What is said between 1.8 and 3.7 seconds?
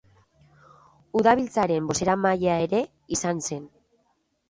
bozeramailea ere izan